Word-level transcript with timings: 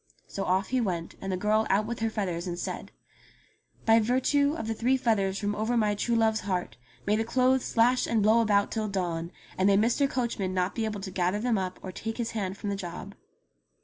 So 0.27 0.45
off 0.45 0.69
he 0.69 0.81
went, 0.81 1.13
and 1.21 1.31
the 1.31 1.37
girl 1.37 1.67
out 1.69 1.85
with 1.85 1.99
her 1.99 2.09
feathers 2.09 2.47
and 2.47 2.57
said:" 2.57 2.91
By 3.85 3.99
virtue 3.99 4.55
of 4.57 4.65
the 4.65 4.73
three 4.73 4.97
feathers 4.97 5.37
from 5.37 5.53
over 5.53 5.77
my 5.77 5.93
true 5.93 6.15
love's 6.15 6.39
heart 6.39 6.75
may 7.05 7.15
the 7.15 7.23
clothes 7.23 7.63
slash 7.65 8.07
and 8.07 8.23
blow 8.23 8.41
about 8.41 8.71
till 8.71 8.87
dawn, 8.87 9.31
and 9.59 9.67
may 9.67 9.77
Mr. 9.77 10.09
Coachman 10.09 10.55
not 10.55 10.73
be 10.73 10.85
able 10.85 11.01
to 11.01 11.11
gather 11.11 11.37
them 11.39 11.59
up 11.59 11.77
or 11.83 11.91
take 11.91 12.17
his 12.17 12.31
hand 12.31 12.57
from 12.57 12.71
the 12.71 12.75
job." 12.75 13.13